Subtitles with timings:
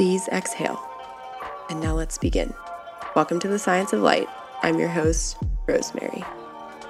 [0.00, 0.82] Please exhale.
[1.68, 2.54] And now let's begin.
[3.14, 4.26] Welcome to the Science of Light.
[4.62, 6.24] I'm your host, Rosemary.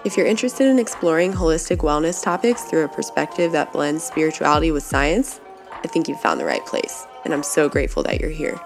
[0.04, 4.84] If you're interested in exploring holistic wellness topics through a perspective that blends spirituality with
[4.84, 5.40] science,
[5.72, 8.60] I think you've found the right place, and I'm so grateful that you're here.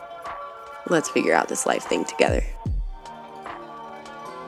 [0.90, 2.44] Let's figure out this life thing together.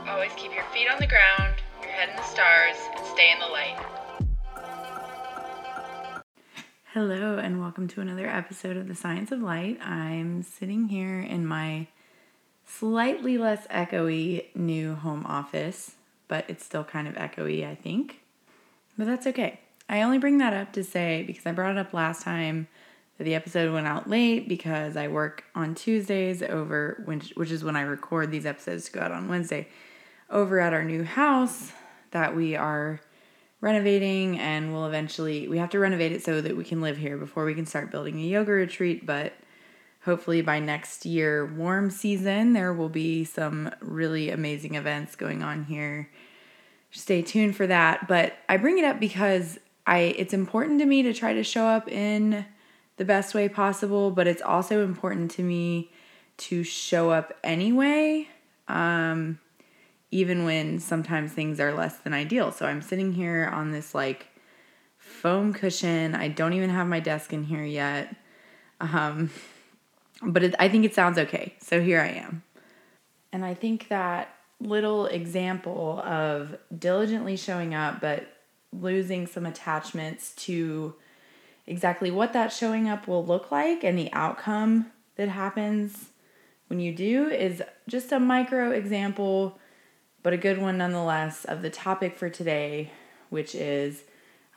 [0.07, 3.39] Always keep your feet on the ground, your head in the stars, and stay in
[3.39, 3.66] the light.
[6.97, 9.79] Hello, and welcome to another episode of The Science of Light.
[9.83, 11.89] I'm sitting here in my
[12.65, 15.97] slightly less echoey new home office
[16.27, 18.23] but it's still kind of echoey, I think.
[18.97, 19.61] But that's okay.
[19.91, 22.67] I only bring that up to say because I brought it up last time
[23.19, 27.63] that the episode went out late because I work on Tuesdays over which which is
[27.63, 29.69] when I record these episodes to go out on Wednesday
[30.31, 31.73] over at our new house
[32.13, 33.03] that we are
[33.67, 37.17] renovating and we'll eventually we have to renovate it so that we can live here
[37.17, 39.33] before we can start building a yoga retreat, but
[40.05, 45.65] hopefully by next year warm season there will be some really amazing events going on
[45.65, 46.09] here.
[46.93, 51.03] Stay tuned for that but i bring it up because i it's important to me
[51.03, 52.47] to try to show up in
[52.97, 55.91] the best way possible but it's also important to me
[56.39, 58.29] to show up anyway.
[58.69, 59.39] Um,
[60.17, 64.27] even when sometimes things are less than ideal so i'm sitting here on this like
[64.99, 68.15] foam cushion i don't even have my desk in here yet
[68.81, 69.31] um,
[70.23, 71.55] but it, I think it sounds okay.
[71.61, 72.43] So here I am.
[73.33, 78.27] And I think that little example of diligently showing up, but
[78.73, 80.95] losing some attachments to
[81.67, 84.87] exactly what that showing up will look like and the outcome
[85.17, 86.11] that happens
[86.69, 89.59] when you do is just a micro example,
[90.27, 92.91] but a good one nonetheless, of the topic for today,
[93.31, 94.03] which is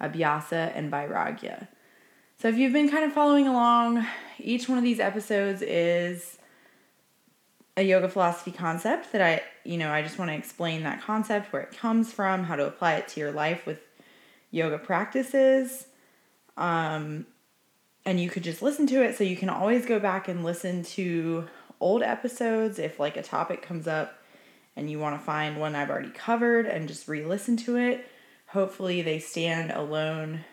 [0.02, 1.68] Abhyasa and Vairagya.
[2.40, 4.04] So if you've been kind of following along,
[4.40, 6.40] each one of these episodes is
[7.78, 11.54] a yoga philosophy concept that I, you know, I just want to explain that concept,
[11.54, 13.78] where it comes from, how to apply it to your life with
[14.50, 15.86] yoga practices.
[16.58, 17.28] Um,
[18.08, 19.20] and you could just listen to it.
[19.20, 21.48] So you can always go back and listen to
[21.80, 24.19] old episodes if like a topic comes up
[24.80, 28.08] and you want to find one I've already covered and just re listen to it.
[28.48, 30.46] Hopefully, they stand alone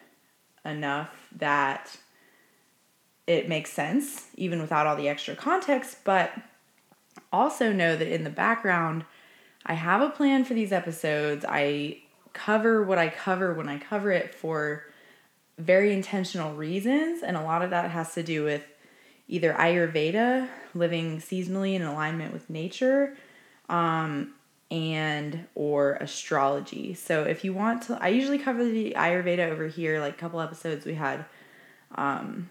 [0.65, 1.97] enough that
[3.29, 5.99] it makes sense, even without all the extra context.
[6.03, 6.33] But
[7.33, 9.05] also know that in the background,
[9.65, 11.45] I have a plan for these episodes.
[11.49, 11.99] I
[12.33, 14.85] cover what I cover when I cover it for
[15.57, 17.23] very intentional reasons.
[17.23, 18.65] And a lot of that has to do with
[19.29, 23.17] either Ayurveda, living seasonally in alignment with nature,
[23.69, 24.35] um,
[24.71, 26.95] and or astrology.
[26.95, 30.41] So if you want to I usually cover the Ayurveda over here like a couple
[30.41, 31.25] episodes we had
[31.95, 32.51] um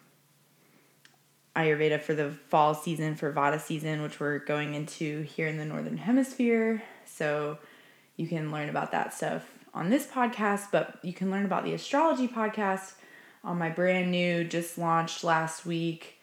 [1.56, 5.66] Ayurveda for the fall season for Vata season which we're going into here in the
[5.66, 6.82] northern hemisphere.
[7.06, 7.58] So
[8.16, 11.74] you can learn about that stuff on this podcast, but you can learn about the
[11.74, 12.94] astrology podcast
[13.44, 16.15] on my brand new just launched last week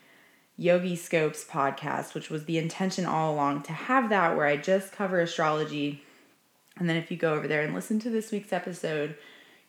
[0.63, 4.93] Yogi Scopes podcast, which was the intention all along to have that where I just
[4.93, 6.05] cover astrology.
[6.77, 9.17] And then if you go over there and listen to this week's episode,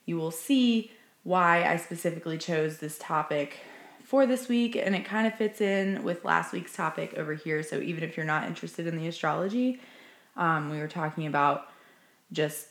[0.05, 0.91] you will see
[1.23, 3.57] why I specifically chose this topic
[4.03, 4.75] for this week.
[4.75, 7.63] And it kind of fits in with last week's topic over here.
[7.63, 9.81] So even if you're not interested in the astrology,
[10.37, 11.69] um, we were talking about
[12.31, 12.67] just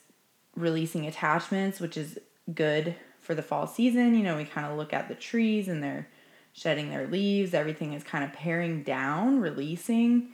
[0.54, 2.21] releasing attachments, which is
[2.54, 4.15] good for the fall season.
[4.15, 6.06] You know, we kind of look at the trees and their
[6.53, 7.55] shedding their leaves.
[7.55, 10.29] Everything is kind of paring down, releasing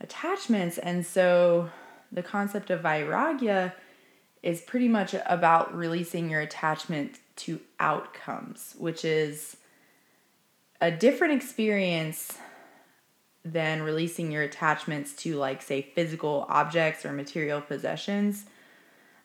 [0.00, 0.78] attachments.
[0.78, 1.70] And so
[2.12, 3.72] the concept of vairagya
[4.42, 9.56] is pretty much about releasing your attachment to outcomes, which is
[10.80, 12.38] a different experience
[13.44, 18.46] than releasing your attachments to, like, say, physical objects or material possessions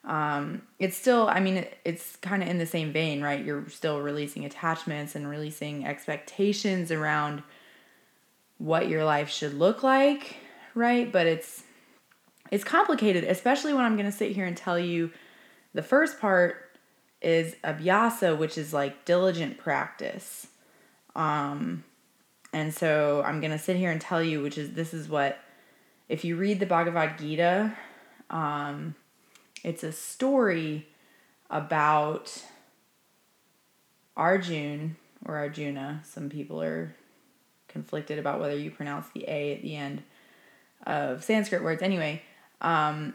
[0.04, 3.44] um, it's still i mean it's kind of in the same vein right?
[3.44, 7.44] You're still releasing attachments and releasing expectations around
[8.58, 10.38] what your life should look like
[10.74, 11.12] right?
[11.12, 11.64] But it's
[12.50, 15.10] it's complicated especially when i'm going to sit here and tell you
[15.74, 16.78] the first part
[17.22, 20.48] is abhyasa which is like diligent practice.
[21.16, 21.84] Um
[22.54, 25.40] and so i'm going to sit here and tell you which is this is what
[26.10, 27.74] if you read the bhagavad gita
[28.30, 28.96] um
[29.64, 30.88] it's a story
[31.50, 32.44] about
[34.16, 36.02] Arjun or Arjuna.
[36.04, 36.96] Some people are
[37.68, 40.04] conflicted about whether you pronounce the A at the end
[40.86, 41.82] of Sanskrit words.
[41.82, 42.22] Anyway,
[42.62, 43.14] um,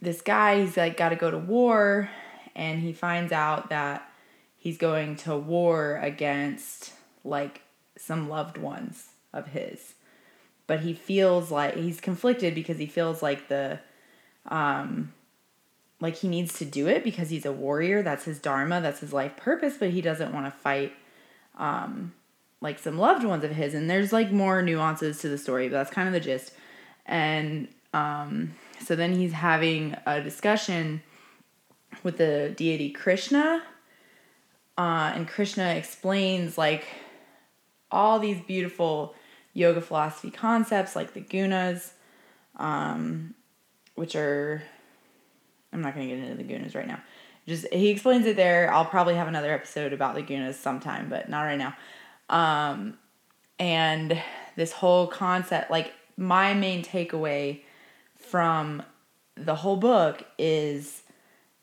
[0.00, 2.10] this guy, he's like got to go to war,
[2.54, 4.10] and he finds out that
[4.56, 6.92] he's going to war against
[7.24, 7.62] like
[7.96, 9.94] some loved ones of his.
[10.66, 13.80] But he feels like he's conflicted because he feels like the
[14.46, 15.12] um
[16.00, 19.12] like he needs to do it because he's a warrior, that's his dharma, that's his
[19.12, 20.92] life purpose, but he doesn't want to fight
[21.58, 22.12] um
[22.62, 25.74] like some loved ones of his and there's like more nuances to the story, but
[25.74, 26.52] that's kind of the gist.
[27.06, 31.02] And um so then he's having a discussion
[32.02, 33.62] with the deity Krishna.
[34.78, 36.86] Uh, and Krishna explains like
[37.90, 39.14] all these beautiful
[39.52, 41.90] yoga philosophy concepts like the gunas,
[42.56, 43.34] um,
[43.94, 44.62] which are,
[45.72, 47.00] I'm not going to get into the gunas right now.
[47.46, 48.72] Just he explains it there.
[48.72, 51.74] I'll probably have another episode about the gunas sometime, but not right now.
[52.28, 52.98] Um,
[53.58, 54.20] and
[54.56, 57.62] this whole concept, like my main takeaway
[58.16, 58.82] from
[59.36, 61.02] the whole book is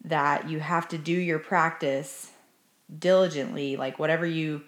[0.04, 2.31] that you have to do your practice
[2.98, 4.63] diligently, like whatever you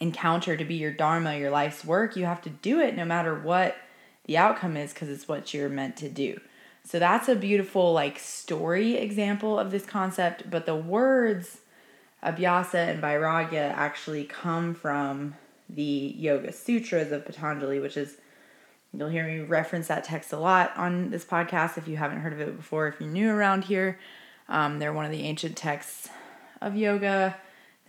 [0.00, 3.34] encounter to be your dharma, your life's work, you have to do it no matter
[3.34, 3.76] what
[4.26, 6.40] the outcome is because it's what you're meant to do.
[6.86, 11.58] So that's a beautiful like story example of this concept, but the words
[12.22, 15.34] Abhyasa and Vairagya actually come from
[15.68, 18.18] the Yoga Sutras of Patanjali, which is
[18.96, 22.32] you'll hear me reference that text a lot on this podcast if you haven't heard
[22.32, 23.98] of it before, if you're new around here.
[24.48, 26.08] Um, they're one of the ancient texts
[26.60, 27.36] of yoga.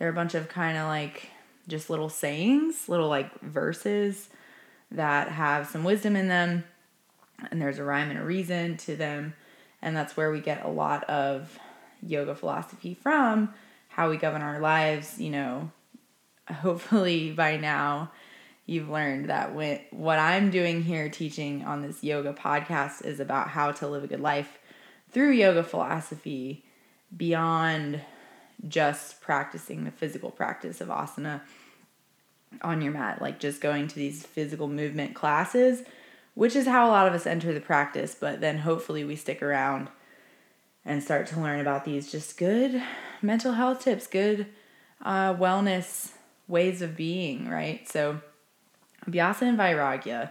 [0.00, 1.30] They're a bunch of kind of like
[1.68, 4.28] just little sayings, little like verses
[4.90, 6.64] that have some wisdom in them,
[7.50, 9.34] and there's a rhyme and a reason to them.
[9.80, 11.58] And that's where we get a lot of
[12.02, 13.54] yoga philosophy from,
[13.88, 15.20] how we govern our lives.
[15.20, 15.70] You know,
[16.52, 18.10] hopefully by now
[18.66, 23.48] you've learned that when, what I'm doing here teaching on this yoga podcast is about
[23.48, 24.58] how to live a good life
[25.10, 26.64] through yoga philosophy
[27.16, 28.02] beyond
[28.66, 31.40] just practicing the physical practice of asana
[32.62, 35.82] on your mat, like just going to these physical movement classes,
[36.38, 39.42] which is how a lot of us enter the practice, but then hopefully we stick
[39.42, 39.88] around
[40.84, 42.80] and start to learn about these just good
[43.20, 44.46] mental health tips, good
[45.04, 46.12] uh, wellness
[46.46, 47.88] ways of being, right?
[47.88, 48.20] So,
[49.04, 50.30] Abhyasa and Vairagya,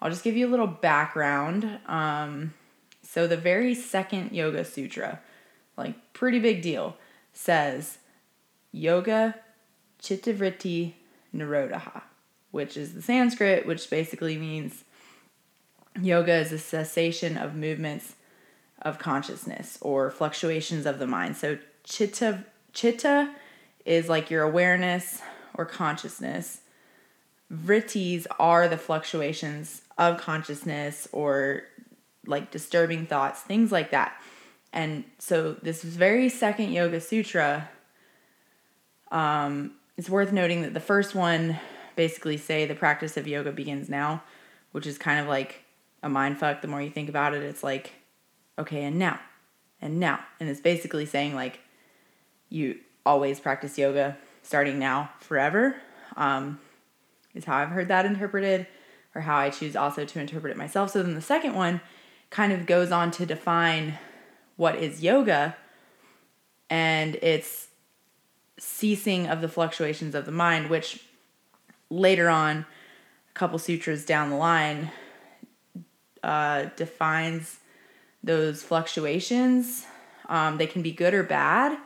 [0.00, 1.80] I'll just give you a little background.
[1.86, 2.54] Um,
[3.02, 5.18] so, the very second Yoga Sutra,
[5.76, 6.96] like pretty big deal,
[7.32, 7.98] says
[8.70, 9.34] Yoga
[10.00, 10.92] Chittavritti
[11.34, 12.02] Nirodha,
[12.52, 14.84] which is the Sanskrit, which basically means
[16.00, 18.14] yoga is a cessation of movements
[18.82, 21.36] of consciousness or fluctuations of the mind.
[21.36, 23.34] So chitta chitta
[23.84, 25.22] is like your awareness
[25.54, 26.60] or consciousness.
[27.52, 31.62] Vrittis are the fluctuations of consciousness or
[32.26, 34.20] like disturbing thoughts, things like that.
[34.72, 37.68] And so this very second yoga sutra
[39.10, 41.58] um, it's worth noting that the first one
[41.96, 44.22] basically say the practice of yoga begins now,
[44.72, 45.64] which is kind of like
[46.02, 46.62] a mind fuck.
[46.62, 47.92] The more you think about it, it's like,
[48.58, 49.20] okay, and now,
[49.80, 50.20] and now.
[50.40, 51.60] And it's basically saying like
[52.48, 55.76] you always practice yoga starting now forever.
[56.16, 56.60] Um,
[57.34, 58.66] is how I've heard that interpreted,
[59.14, 60.90] or how I choose also to interpret it myself.
[60.90, 61.80] So then the second one
[62.30, 63.98] kind of goes on to define
[64.56, 65.56] what is yoga,
[66.68, 67.68] and it's
[68.58, 71.04] ceasing of the fluctuations of the mind, which
[71.90, 72.66] later on,
[73.30, 74.90] a couple sutras down the line,
[76.28, 77.58] uh, defines
[78.22, 79.86] those fluctuations.
[80.28, 81.78] Um, they can be good or bad.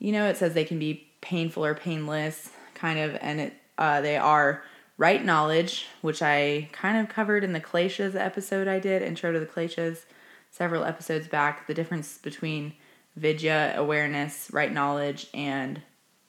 [0.00, 4.00] You know, it says they can be painful or painless, kind of, and it uh,
[4.00, 4.64] they are
[4.98, 9.38] right knowledge, which I kind of covered in the Kleshas episode I did, intro to
[9.38, 10.04] the Kleshas,
[10.50, 11.68] several episodes back.
[11.68, 12.74] The difference between
[13.14, 15.80] vidya, awareness, right knowledge, and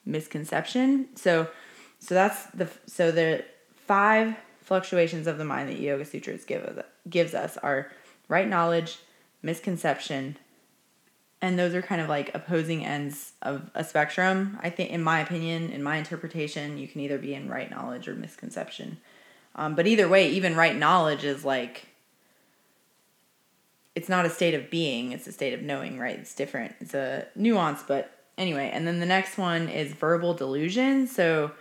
[0.06, 1.08] misconception.
[1.16, 1.50] So,
[1.98, 3.46] so that's the so the
[3.88, 7.92] five fluctuations of the mind that Yoga Sutras give gives us are
[8.28, 8.98] right knowledge,
[9.42, 10.38] misconception,
[11.42, 14.58] and those are kind of like opposing ends of a spectrum.
[14.62, 18.08] I think, in my opinion, in my interpretation, you can either be in right knowledge
[18.08, 18.98] or misconception.
[19.56, 21.88] Um, but either way, even right knowledge is like
[23.94, 26.18] it's not a state of being, it's a state of knowing, right?
[26.18, 26.76] It's different.
[26.82, 31.08] It's a nuance, but anyway, and then the next one is verbal delusion.
[31.08, 31.52] So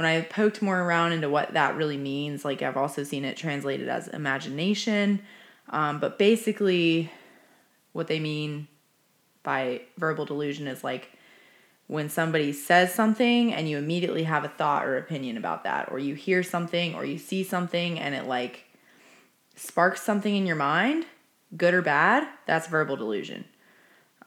[0.00, 3.36] when I poked more around into what that really means, like I've also seen it
[3.36, 5.20] translated as imagination.
[5.68, 7.12] Um, but basically,
[7.92, 8.66] what they mean
[9.42, 11.10] by verbal delusion is like
[11.86, 15.98] when somebody says something and you immediately have a thought or opinion about that, or
[15.98, 18.64] you hear something or you see something and it like
[19.54, 21.04] sparks something in your mind
[21.58, 23.44] good or bad, that's verbal delusion.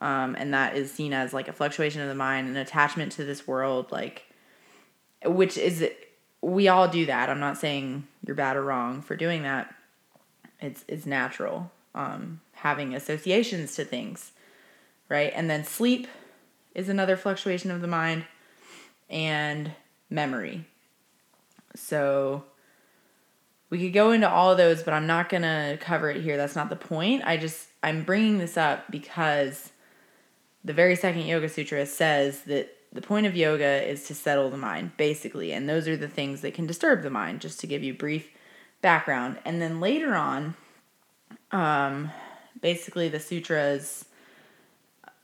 [0.00, 3.24] Um, and that is seen as like a fluctuation of the mind, an attachment to
[3.24, 4.26] this world, like,
[5.24, 5.88] which is
[6.40, 7.30] we all do that.
[7.30, 9.74] I'm not saying you're bad or wrong for doing that.
[10.60, 11.70] It's it's natural.
[11.94, 14.32] Um, having associations to things,
[15.08, 15.32] right?
[15.34, 16.08] And then sleep
[16.74, 18.24] is another fluctuation of the mind,
[19.08, 19.72] and
[20.10, 20.64] memory.
[21.76, 22.44] So
[23.70, 26.36] we could go into all of those, but I'm not gonna cover it here.
[26.36, 27.22] That's not the point.
[27.24, 29.70] I just I'm bringing this up because
[30.64, 34.56] the very second Yoga Sutra says that the point of yoga is to settle the
[34.56, 37.40] mind, basically, and those are the things that can disturb the mind.
[37.40, 38.28] Just to give you brief
[38.80, 40.54] background, and then later on,
[41.50, 42.10] um,
[42.60, 44.06] basically the sutras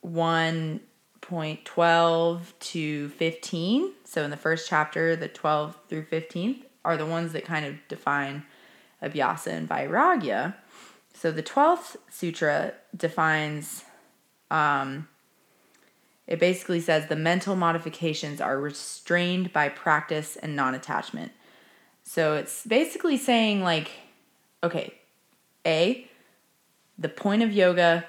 [0.02, 0.80] one
[1.20, 3.92] point twelve to fifteen.
[4.04, 7.76] So in the first chapter, the twelve through fifteenth are the ones that kind of
[7.88, 8.44] define
[9.02, 10.54] abhyasa and vairagya.
[11.14, 13.84] So the 12th sutra defines,
[14.50, 15.08] um,
[16.30, 21.32] it basically says the mental modifications are restrained by practice and non attachment.
[22.04, 23.90] So it's basically saying, like,
[24.62, 24.94] okay,
[25.66, 26.08] A,
[26.96, 28.06] the point of yoga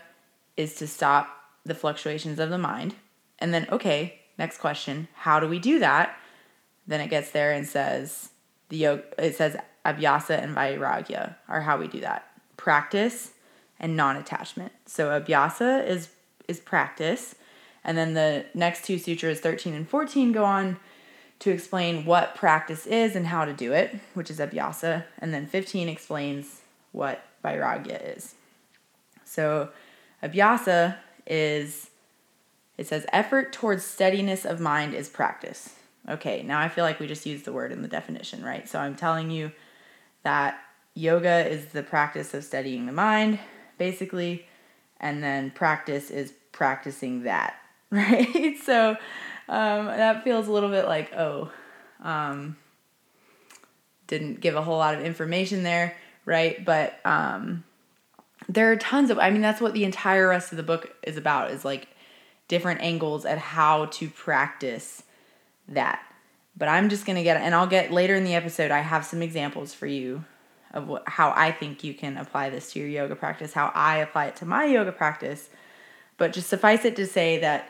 [0.55, 1.35] is to stop
[1.65, 2.93] the fluctuations of the mind.
[3.39, 6.15] And then, okay, next question, how do we do that?
[6.85, 8.29] Then it gets there and says,
[8.69, 12.27] the yoga, it says abhyasa and vairagya are how we do that.
[12.55, 13.31] Practice
[13.79, 14.73] and non-attachment.
[14.85, 16.09] So abhyasa is
[16.47, 17.35] is practice,
[17.83, 20.77] and then the next two sutras 13 and 14 go on
[21.39, 25.47] to explain what practice is and how to do it, which is abhyasa, and then
[25.47, 26.61] 15 explains
[26.91, 28.35] what vairagya is.
[29.25, 29.69] So
[30.23, 31.89] abhyasa is
[32.77, 35.75] it says effort towards steadiness of mind is practice.
[36.09, 38.67] Okay, now I feel like we just used the word in the definition, right?
[38.67, 39.51] So I'm telling you
[40.23, 40.59] that
[40.95, 43.39] yoga is the practice of studying the mind,
[43.77, 44.47] basically,
[44.99, 47.55] and then practice is practicing that,
[47.91, 48.57] right?
[48.63, 48.91] so
[49.49, 51.51] um, that feels a little bit like, oh,
[52.01, 52.55] um,
[54.07, 55.95] didn't give a whole lot of information there,
[56.25, 56.63] right?
[56.63, 57.65] But um,
[58.47, 61.17] there are tons of, I mean, that's what the entire rest of the book is
[61.17, 61.89] about, is like
[62.47, 65.03] different angles at how to practice
[65.67, 66.01] that.
[66.57, 69.05] But I'm just going to get, and I'll get later in the episode, I have
[69.05, 70.23] some examples for you
[70.73, 73.97] of what, how I think you can apply this to your yoga practice, how I
[73.97, 75.49] apply it to my yoga practice.
[76.17, 77.69] But just suffice it to say that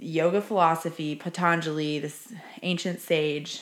[0.00, 3.60] yoga philosophy, Patanjali, this ancient sage,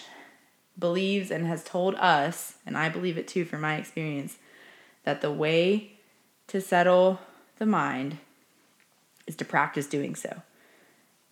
[0.78, 4.38] believes and has told us, and I believe it too from my experience,
[5.04, 5.92] that the way
[6.47, 7.21] to settle
[7.59, 8.18] the mind
[9.26, 10.42] is to practice doing so.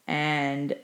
[0.07, 0.77] And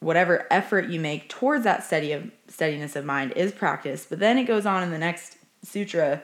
[0.00, 4.06] whatever effort you make towards that steady of steadiness of mind is practice.
[4.08, 6.22] But then it goes on in the next sutra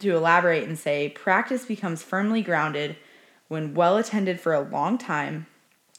[0.00, 2.96] to elaborate and say practice becomes firmly grounded
[3.48, 5.46] when well attended for a long time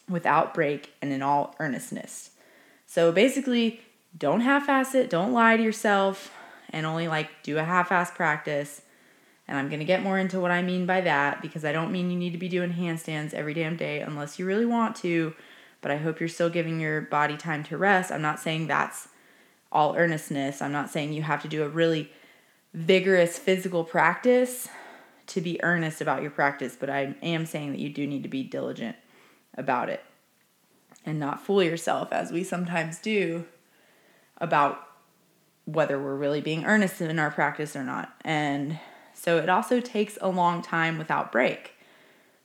[0.09, 2.31] without break and in all earnestness.
[2.85, 3.81] So basically,
[4.17, 6.31] don't half ass it, don't lie to yourself,
[6.69, 8.81] and only like do a half ass practice.
[9.47, 12.09] And I'm gonna get more into what I mean by that because I don't mean
[12.09, 15.33] you need to be doing handstands every damn day unless you really want to
[15.85, 18.11] but I hope you're still giving your body time to rest.
[18.11, 19.07] I'm not saying that's
[19.71, 20.59] all earnestness.
[20.59, 22.09] I'm not saying you have to do a really
[22.73, 24.67] vigorous physical practice
[25.27, 28.29] to be earnest about your practice, but I am saying that you do need to
[28.29, 28.95] be diligent
[29.55, 30.03] about it
[31.05, 33.45] and not fool yourself as we sometimes do
[34.39, 34.81] about
[35.65, 38.13] whether we're really being earnest in our practice or not.
[38.21, 38.79] And
[39.13, 41.73] so it also takes a long time without break.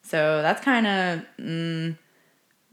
[0.03, 1.99] So that's kind of mm,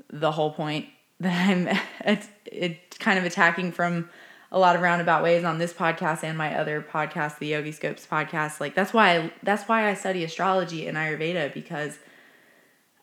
[0.09, 0.87] the whole point
[1.19, 1.67] that I'm
[2.05, 4.09] it, it kind of attacking from
[4.51, 8.07] a lot of roundabout ways on this podcast and my other podcast, the Yogi Scopes
[8.09, 8.61] podcast.
[8.61, 11.97] Like that's why I, that's why I study astrology and Ayurveda because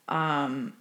[0.08, 0.74] um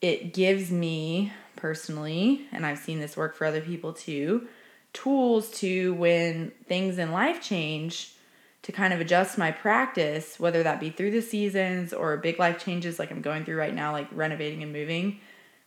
[0.00, 4.46] it gives me personally, and I've seen this work for other people too,
[4.92, 8.14] tools to when things in life change
[8.62, 12.62] to kind of adjust my practice, whether that be through the seasons or big life
[12.62, 15.20] changes like I'm going through right now, like renovating and moving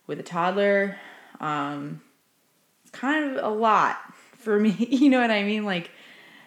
[0.06, 0.96] with a toddler.
[1.40, 2.00] Um,
[2.82, 4.70] it's kind of a lot for me.
[4.90, 5.64] you know what I mean?
[5.64, 5.90] Like,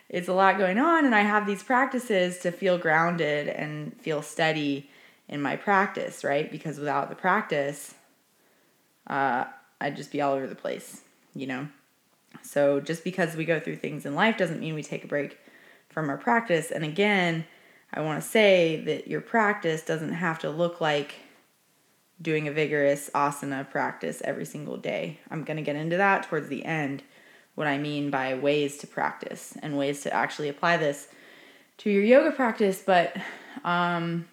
[0.08, 4.22] it's a lot going on, and I have these practices to feel grounded and feel
[4.22, 4.89] steady
[5.27, 6.51] in my practice, right?
[6.51, 7.96] Because without the practice,
[9.08, 9.46] uh,
[9.82, 11.01] I'd just be all over the place,
[11.34, 11.67] you know?
[12.41, 15.38] So just because we go through things in life doesn't mean we take a break
[15.89, 16.72] from our practice.
[16.72, 17.46] And again,
[17.94, 21.15] I want to say that your practice doesn't have to look like
[22.22, 25.20] doing a vigorous asana practice every single day.
[25.29, 27.03] I'm going to get into that towards the end,
[27.55, 31.08] what I mean by ways to practice and ways to actually apply this
[31.79, 32.82] to your yoga practice.
[32.86, 33.15] But
[33.63, 34.25] um,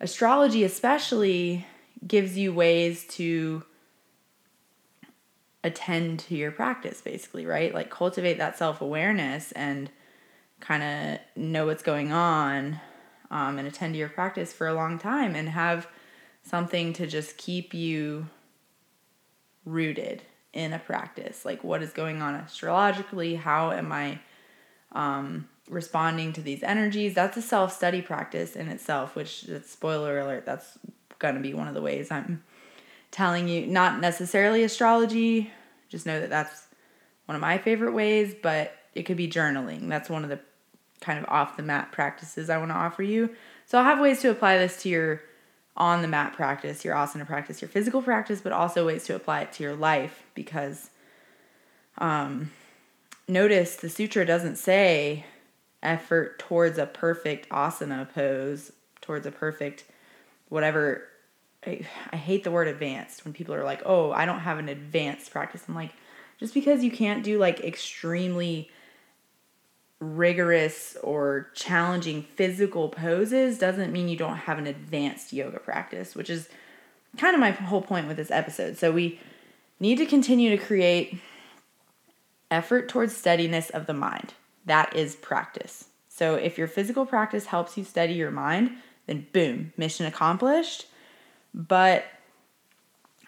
[0.00, 1.66] astrology, especially,
[2.06, 3.64] gives you ways to
[5.64, 7.74] attend to your practice basically, right?
[7.74, 9.90] Like cultivate that self-awareness and
[10.60, 12.80] kind of know what's going on
[13.30, 15.88] um, and attend to your practice for a long time and have
[16.42, 18.28] something to just keep you
[19.64, 20.22] rooted
[20.52, 21.44] in a practice.
[21.44, 23.34] Like what is going on astrologically?
[23.34, 24.20] How am I
[24.92, 27.14] um, responding to these energies?
[27.14, 30.78] That's a self study practice in itself, which, spoiler alert, that's
[31.18, 32.42] going to be one of the ways I'm
[33.10, 33.66] telling you.
[33.66, 35.50] Not necessarily astrology,
[35.88, 36.66] just know that that's
[37.26, 39.88] one of my favorite ways, but it could be journaling.
[39.88, 40.40] That's one of the
[41.00, 43.30] kind of off the mat practices I want to offer you.
[43.66, 45.22] So I'll have ways to apply this to your
[45.76, 49.42] on the mat practice, your asana practice, your physical practice, but also ways to apply
[49.42, 50.88] it to your life because
[51.98, 52.50] um,
[53.28, 55.26] notice the sutra doesn't say
[55.86, 59.84] effort towards a perfect asana pose, towards a perfect
[60.48, 61.04] whatever.
[61.66, 64.68] I, I hate the word advanced when people are like, oh, I don't have an
[64.68, 65.64] advanced practice.
[65.68, 65.92] I'm like,
[66.38, 68.70] just because you can't do like extremely
[69.98, 76.28] rigorous or challenging physical poses doesn't mean you don't have an advanced yoga practice, which
[76.28, 76.48] is
[77.16, 78.76] kind of my whole point with this episode.
[78.76, 79.18] So we
[79.80, 81.18] need to continue to create
[82.50, 84.34] effort towards steadiness of the mind.
[84.66, 85.86] That is practice.
[86.08, 88.72] So if your physical practice helps you steady your mind,
[89.06, 90.86] then boom, mission accomplished.
[91.54, 92.04] But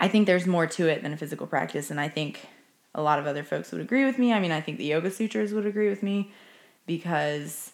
[0.00, 2.47] I think there's more to it than a physical practice, and I think
[2.95, 4.33] a lot of other folks would agree with me.
[4.33, 6.33] I mean, I think the Yoga Sutras would agree with me
[6.87, 7.73] because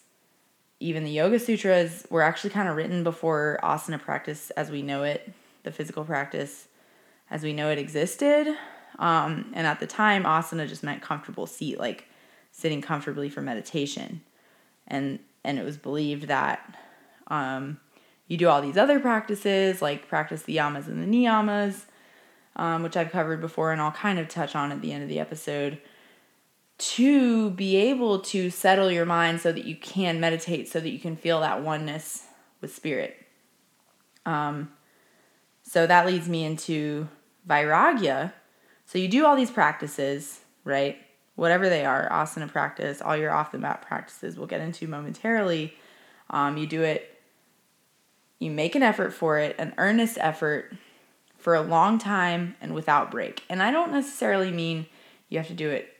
[0.80, 5.02] even the Yoga Sutras were actually kind of written before asana practice as we know
[5.02, 6.68] it, the physical practice
[7.30, 8.54] as we know it existed.
[8.98, 12.06] Um, and at the time, asana just meant comfortable seat, like
[12.54, 14.22] sitting comfortably for meditation.
[14.86, 16.78] And and it was believed that
[17.26, 17.80] um,
[18.28, 21.82] you do all these other practices, like practice the yamas and the niyamas,
[22.56, 25.08] um, which I've covered before, and I'll kind of touch on at the end of
[25.08, 25.80] the episode
[26.76, 30.98] to be able to settle your mind so that you can meditate, so that you
[30.98, 32.24] can feel that oneness
[32.60, 33.16] with spirit.
[34.24, 34.72] Um,
[35.62, 37.08] so that leads me into
[37.48, 38.32] Vairagya.
[38.86, 40.98] So you do all these practices, right?
[41.36, 45.74] Whatever they are, asana practice, all your off the mat practices, we'll get into momentarily.
[46.30, 47.18] Um, you do it,
[48.38, 50.72] you make an effort for it, an earnest effort
[51.36, 53.42] for a long time and without break.
[53.48, 54.86] And I don't necessarily mean
[55.28, 55.94] you have to do it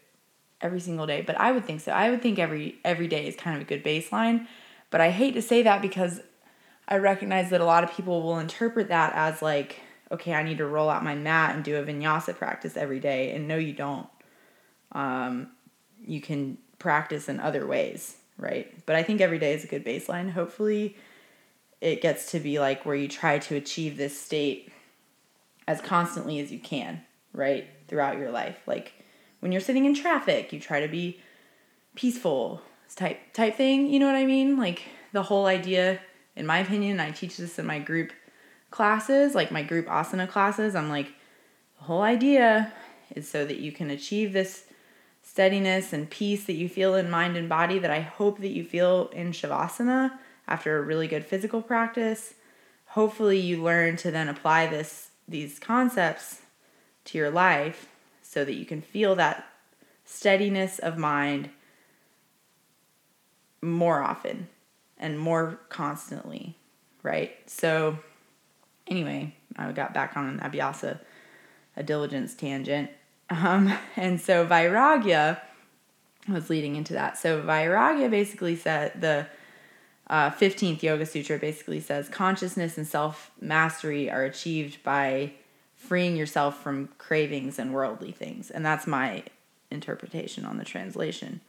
[0.60, 1.92] every single day, but I would think so.
[1.92, 4.46] I would think every every day is kind of a good baseline,
[4.90, 6.20] but I hate to say that because
[6.88, 10.58] I recognize that a lot of people will interpret that as like, okay, I need
[10.58, 13.72] to roll out my mat and do a vinyasa practice every day, and no, you
[13.72, 14.06] don't.
[14.94, 15.48] Um,
[16.06, 18.72] you can practice in other ways, right?
[18.86, 20.30] But I think every day is a good baseline.
[20.30, 20.96] Hopefully,
[21.80, 24.72] it gets to be like where you try to achieve this state
[25.66, 27.02] as constantly as you can,
[27.32, 27.66] right?
[27.88, 28.58] Throughout your life.
[28.66, 28.92] Like
[29.40, 31.20] when you're sitting in traffic, you try to be
[31.94, 32.62] peaceful
[32.96, 34.56] type type thing, you know what I mean?
[34.56, 36.00] Like the whole idea
[36.36, 38.12] in my opinion, I teach this in my group
[38.70, 40.74] classes, like my group asana classes.
[40.74, 41.12] I'm like
[41.78, 42.72] the whole idea
[43.14, 44.64] is so that you can achieve this
[45.34, 48.62] steadiness and peace that you feel in mind and body that I hope that you
[48.62, 50.12] feel in Shavasana
[50.46, 52.34] after a really good physical practice.
[52.86, 56.42] Hopefully you learn to then apply this these concepts
[57.06, 57.88] to your life
[58.22, 59.44] so that you can feel that
[60.04, 61.50] steadiness of mind
[63.60, 64.46] more often
[64.98, 66.56] and more constantly,
[67.02, 67.32] right?
[67.50, 67.98] So,
[68.86, 71.00] anyway, I got back on an Abhyasa,
[71.76, 72.90] a diligence tangent.
[73.34, 75.40] Um, and so, Vairagya
[76.28, 77.18] was leading into that.
[77.18, 79.26] So, Vairagya basically said the
[80.08, 85.32] uh, 15th Yoga Sutra basically says consciousness and self mastery are achieved by
[85.76, 88.50] freeing yourself from cravings and worldly things.
[88.50, 89.24] And that's my
[89.70, 91.40] interpretation on the translation.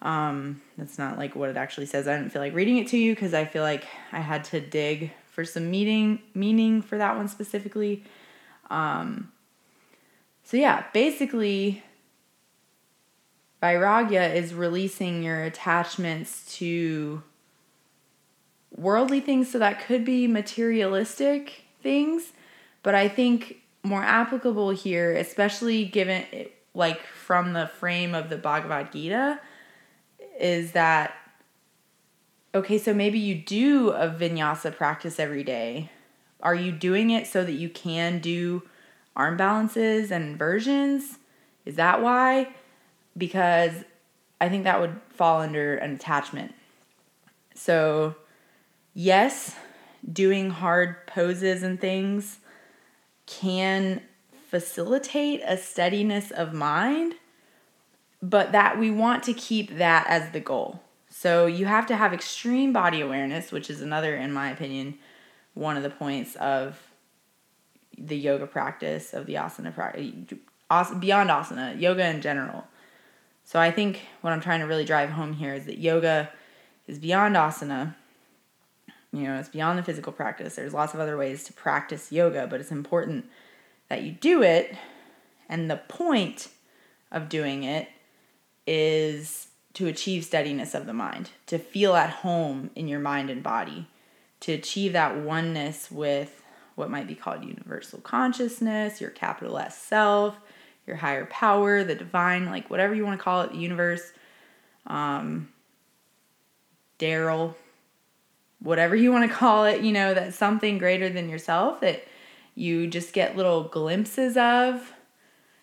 [0.00, 2.06] Um, that's not like what it actually says.
[2.06, 4.60] I didn't feel like reading it to you because I feel like I had to
[4.60, 8.04] dig for some meaning meaning for that one specifically.
[8.70, 9.32] Um,
[10.48, 11.82] so yeah, basically,
[13.62, 17.22] Vairagya is releasing your attachments to
[18.74, 19.52] worldly things.
[19.52, 22.32] So that could be materialistic things,
[22.82, 26.24] but I think more applicable here, especially given
[26.72, 29.40] like from the frame of the Bhagavad Gita,
[30.40, 31.12] is that
[32.54, 35.90] okay, so maybe you do a vinyasa practice every day.
[36.40, 38.62] Are you doing it so that you can do
[39.18, 41.18] arm balances and inversions?
[41.66, 42.54] Is that why?
[43.16, 43.84] Because
[44.40, 46.54] I think that would fall under an attachment.
[47.54, 48.14] So,
[48.94, 49.56] yes,
[50.10, 52.38] doing hard poses and things
[53.26, 54.00] can
[54.48, 57.14] facilitate a steadiness of mind,
[58.22, 60.80] but that we want to keep that as the goal.
[61.10, 64.98] So you have to have extreme body awareness, which is another, in my opinion,
[65.54, 66.87] one of the points of
[68.00, 70.12] the yoga practice, of the asana practice,
[70.98, 72.64] beyond asana, yoga in general.
[73.44, 76.30] So I think what I'm trying to really drive home here is that yoga
[76.86, 77.94] is beyond asana.
[79.12, 80.56] You know, it's beyond the physical practice.
[80.56, 83.24] There's lots of other ways to practice yoga, but it's important
[83.88, 84.76] that you do it.
[85.48, 86.48] And the point
[87.10, 87.88] of doing it
[88.66, 93.42] is to achieve steadiness of the mind, to feel at home in your mind and
[93.42, 93.86] body,
[94.40, 96.42] to achieve that oneness with
[96.78, 100.36] what might be called universal consciousness, your capital S self,
[100.86, 104.12] your higher power, the divine, like whatever you want to call it, the universe,
[104.86, 105.48] um,
[106.98, 107.54] Daryl,
[108.60, 112.04] whatever you want to call it, you know, that something greater than yourself that
[112.54, 114.92] you just get little glimpses of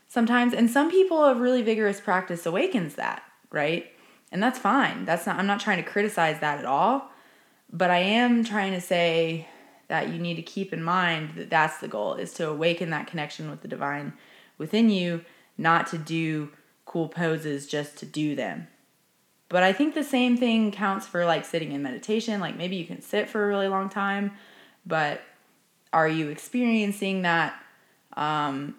[0.08, 0.54] sometimes.
[0.54, 3.92] And some people, a really vigorous practice awakens that, right?
[4.32, 5.06] And that's fine.
[5.06, 7.10] That's not, I'm not trying to criticize that at all.
[7.72, 9.48] But I am trying to say
[9.88, 13.08] that you need to keep in mind that that's the goal is to awaken that
[13.08, 14.14] connection with the divine
[14.58, 15.24] within you,
[15.58, 16.50] not to do
[16.86, 18.68] cool poses just to do them.
[19.50, 22.40] But I think the same thing counts for like sitting in meditation.
[22.40, 24.32] Like maybe you can sit for a really long time,
[24.86, 25.22] but
[25.94, 27.54] are you experiencing that
[28.18, 28.76] um,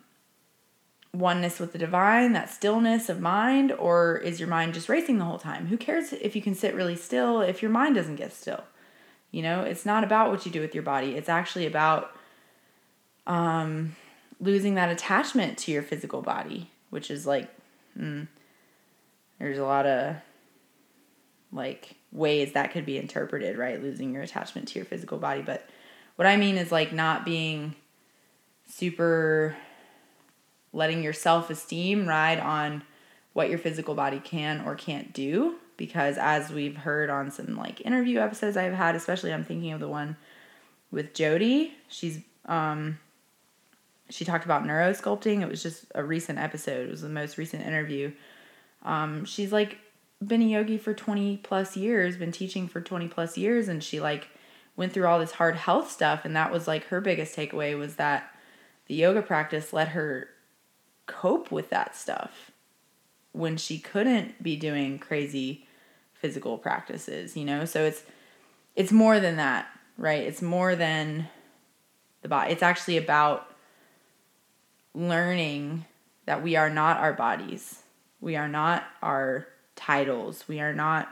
[1.15, 5.25] oneness with the divine, that stillness of mind, or is your mind just racing the
[5.25, 5.67] whole time?
[5.67, 8.65] Who cares if you can sit really still if your mind doesn't get still?
[9.37, 11.15] You know, it's not about what you do with your body.
[11.15, 12.11] It's actually about
[13.27, 13.95] um,
[14.41, 17.51] losing that attachment to your physical body, which is like,
[17.99, 18.29] mm,
[19.39, 20.17] there's a lot of
[21.53, 23.83] like ways that could be interpreted, right?
[23.83, 25.43] Losing your attachment to your physical body.
[25.43, 25.69] But
[26.15, 27.75] what I mean is like not being
[28.67, 29.55] super
[30.73, 32.85] letting your self esteem ride on
[33.35, 37.81] what your physical body can or can't do because as we've heard on some like
[37.83, 40.17] interview episodes I've had, especially I'm thinking of the one
[40.91, 41.75] with Jody.
[41.89, 42.99] She's um
[44.09, 45.43] she talked about neurosculpting.
[45.43, 46.87] It was just a recent episode.
[46.87, 48.13] It was the most recent interview.
[48.85, 49.79] Um, she's like
[50.25, 54.01] been a yogi for 20 plus years, been teaching for 20 plus years, and she
[54.01, 54.29] like
[54.77, 56.25] went through all this hard health stuff.
[56.25, 58.33] And that was like her biggest takeaway was that
[58.87, 60.29] the yoga practice let her
[61.07, 62.51] cope with that stuff
[63.33, 65.66] when she couldn't be doing crazy
[66.27, 67.65] physical practices, you know?
[67.65, 68.03] So it's
[68.75, 70.23] it's more than that, right?
[70.23, 71.29] It's more than
[72.23, 72.51] the body.
[72.53, 73.49] It's actually about
[74.93, 75.85] learning
[76.25, 77.83] that we are not our bodies.
[78.21, 80.49] We are not our titles.
[80.49, 81.09] We are not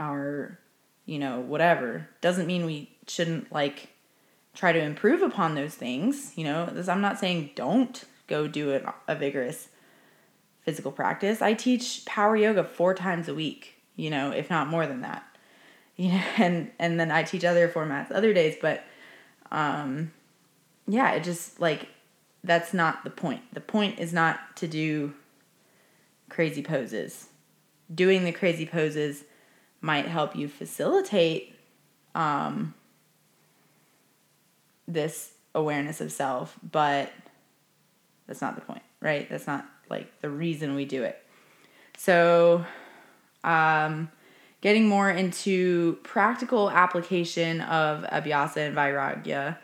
[0.00, 0.58] our,
[1.04, 2.08] you know, whatever.
[2.20, 3.90] Doesn't mean we shouldn't like
[4.52, 6.68] try to improve upon those things, you know.
[6.88, 9.68] I'm not saying don't go do a, a vigorous
[10.62, 11.40] physical practice.
[11.40, 15.24] I teach power yoga four times a week, you know, if not more than that.
[15.98, 18.84] You know, and and then I teach other formats other days, but
[19.50, 20.12] um
[20.86, 21.88] yeah, it just like
[22.44, 23.40] that's not the point.
[23.54, 25.14] The point is not to do
[26.28, 27.28] crazy poses.
[27.94, 29.24] Doing the crazy poses
[29.80, 31.58] might help you facilitate
[32.14, 32.74] um
[34.86, 37.10] this awareness of self, but
[38.26, 39.28] that's not the point, right?
[39.28, 41.22] That's not like the reason we do it.
[41.96, 42.64] So,
[43.46, 44.10] um,
[44.60, 49.56] getting more into practical application of abhyasa and vairagya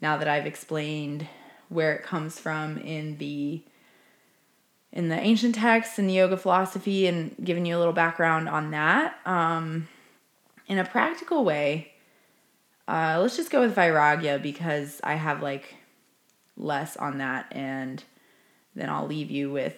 [0.00, 1.26] now that I've explained
[1.68, 3.62] where it comes from in the
[4.92, 8.70] in the ancient texts and the yoga philosophy and giving you a little background on
[8.70, 9.16] that.
[9.26, 9.88] Um,
[10.66, 11.92] in a practical way
[12.86, 15.76] uh, let's just go with vairagya because i have like
[16.56, 18.04] less on that and
[18.74, 19.76] then i'll leave you with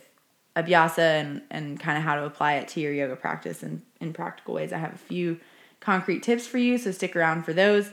[0.57, 4.13] abhyasa and, and kind of how to apply it to your yoga practice and in
[4.13, 4.73] practical ways.
[4.73, 5.39] I have a few
[5.81, 7.91] concrete tips for you, so stick around for those.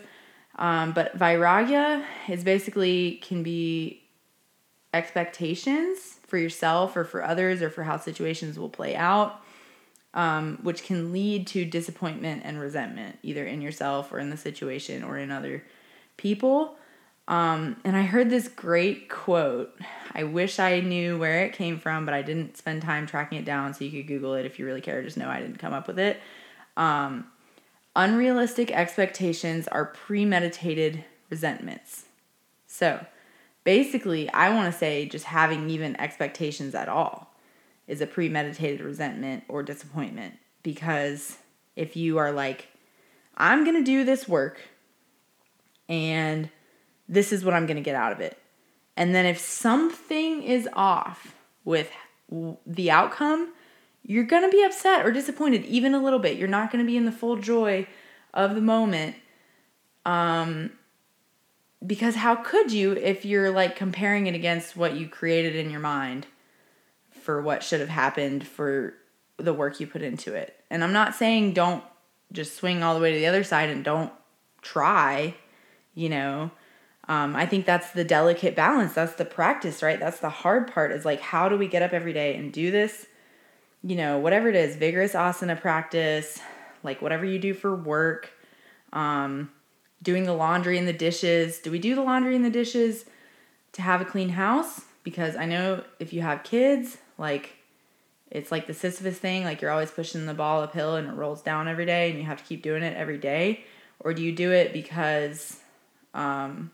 [0.56, 4.04] Um, but vairagya is basically can be
[4.94, 9.42] expectations for yourself or for others or for how situations will play out,
[10.14, 15.04] um, which can lead to disappointment and resentment, either in yourself or in the situation
[15.04, 15.64] or in other
[16.18, 16.78] people.
[17.28, 19.74] Um, and I heard this great quote.
[20.14, 23.46] I wish I knew where it came from, but I didn't spend time tracking it
[23.46, 25.02] down, so you could Google it if you really care.
[25.02, 26.20] Just know I didn't come up with it.
[26.76, 27.28] Um,
[27.96, 32.06] unrealistic expectations are premeditated resentments.
[32.68, 33.06] So
[33.64, 37.34] basically, I want to say just having even expectations at all
[37.88, 41.38] is a premeditated resentment or disappointment because
[41.76, 42.68] if you are like,
[43.38, 44.60] I'm going to do this work
[45.90, 46.50] and
[47.08, 48.38] this is what I'm going to get out of it.
[48.96, 51.36] And then if something is off
[51.66, 51.92] with
[52.66, 53.54] the outcome,
[54.04, 56.38] you're going to be upset or disappointed even a little bit.
[56.38, 57.88] You're not going to be in the full joy
[58.34, 59.16] of the moment.
[60.06, 60.72] Um
[61.86, 65.82] because how could you if you're like comparing it against what you created in your
[65.82, 66.26] mind
[67.24, 68.94] for what should have happened for
[69.38, 70.60] the work you put into it.
[70.70, 71.84] And I'm not saying don't
[72.32, 74.12] just swing all the way to the other side and don't
[74.62, 75.36] try,
[75.94, 76.52] you know.
[77.08, 78.94] Um, I think that's the delicate balance.
[78.94, 80.00] That's the practice, right?
[80.00, 82.72] That's the hard part is like, how do we get up every day and do
[82.72, 83.06] this?
[83.84, 86.40] You know, whatever it is, vigorous asana practice,
[86.82, 88.32] like whatever you do for work,
[88.94, 89.52] um,
[90.02, 91.60] doing the laundry and the dishes.
[91.60, 93.06] Do we do the laundry and the dishes
[93.74, 94.82] to have a clean house?
[95.04, 97.58] Because I know if you have kids, like
[98.32, 101.42] it's like the Sisyphus thing, like you're always pushing the ball uphill and it rolls
[101.42, 103.66] down every day and you have to keep doing it every day?
[104.00, 105.58] Or do you do it because
[106.14, 106.72] um,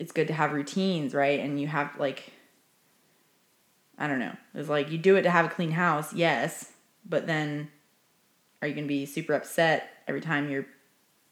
[0.00, 1.38] it's good to have routines, right?
[1.38, 2.32] And you have like,
[3.98, 4.34] I don't know.
[4.54, 6.72] It's like you do it to have a clean house, yes,
[7.06, 7.68] but then
[8.60, 10.64] are you going to be super upset every time your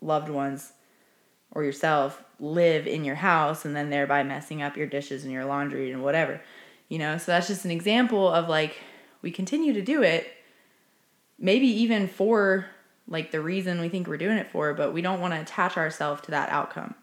[0.02, 0.72] loved ones
[1.50, 5.46] or yourself live in your house and then thereby messing up your dishes and your
[5.46, 6.38] laundry and whatever?
[6.90, 8.76] You know, so that's just an example of like
[9.22, 10.26] we continue to do it,
[11.38, 12.66] maybe even for
[13.09, 15.78] like the reason we think we're doing it for, but we don't want to attach
[15.78, 16.94] ourselves to that outcome.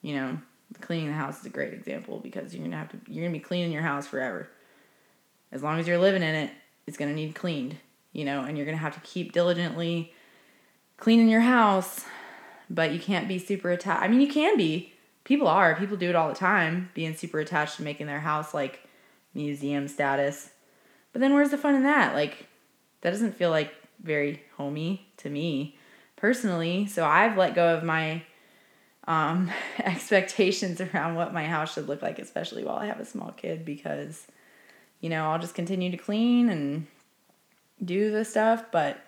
[0.00, 0.38] You know,
[0.80, 3.42] cleaning the house is a great example because you're gonna have to you're gonna be
[3.42, 4.48] cleaning your house forever.
[5.52, 6.50] As long as you're living in it,
[6.86, 7.76] it's gonna need cleaned,
[8.12, 10.12] you know, and you're gonna have to keep diligently
[10.96, 12.04] cleaning your house,
[12.70, 14.02] but you can't be super attached.
[14.02, 14.92] I mean, you can be.
[15.24, 15.74] People are.
[15.74, 18.86] People do it all the time, being super attached to making their house like
[19.32, 20.50] museum status.
[21.12, 22.14] But then where's the fun in that?
[22.14, 22.46] Like,
[23.00, 25.78] that doesn't feel like very homey to me
[26.16, 26.86] personally.
[26.86, 28.22] So I've let go of my
[29.06, 33.32] um, expectations around what my house should look like, especially while I have a small
[33.32, 34.26] kid, because,
[35.00, 36.86] you know, I'll just continue to clean and
[37.84, 38.64] do the stuff.
[38.72, 38.98] But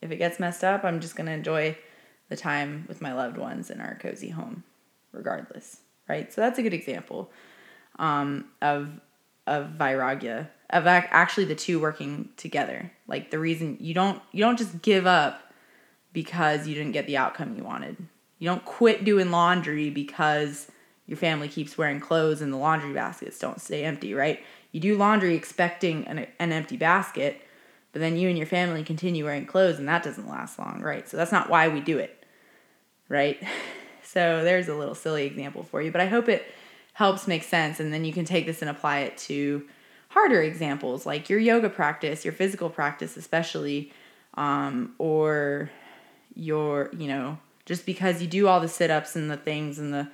[0.00, 1.76] if it gets messed up, I'm just going to enjoy
[2.28, 4.64] the time with my loved ones in our cozy home,
[5.12, 5.78] regardless.
[6.08, 6.32] Right.
[6.32, 7.30] So that's a good example
[7.98, 9.00] um, of
[9.46, 14.58] of vairagya of actually the two working together like the reason you don't you don't
[14.58, 15.52] just give up
[16.12, 17.96] because you didn't get the outcome you wanted
[18.40, 20.66] you don't quit doing laundry because
[21.06, 24.40] your family keeps wearing clothes and the laundry baskets don't stay empty right?
[24.72, 27.40] You do laundry expecting an, an empty basket
[27.92, 31.08] but then you and your family continue wearing clothes and that doesn't last long right?
[31.08, 32.24] So that's not why we do it
[33.08, 33.40] right?
[34.02, 36.44] So there's a little silly example for you but i hope it
[36.94, 39.64] helps make sense and then you can take this and apply it to
[40.08, 43.92] harder examples like your yoga practice your physical practice especially
[44.34, 45.70] um, or
[46.34, 47.38] your you know
[47.70, 50.08] just because you do all the sit-ups and the things and the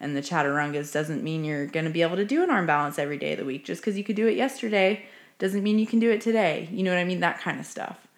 [0.00, 2.98] and the chaturangas doesn't mean you're going to be able to do an arm balance
[2.98, 3.62] every day of the week.
[3.62, 5.04] Just because you could do it yesterday
[5.38, 6.66] doesn't mean you can do it today.
[6.72, 7.20] You know what i mean?
[7.20, 8.08] That kind of stuff.